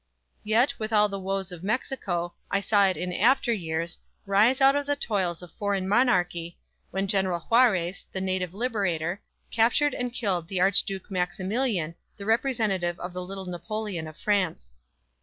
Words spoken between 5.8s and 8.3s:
monarchy, when General Juarez, the